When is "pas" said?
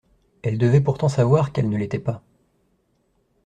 1.99-2.23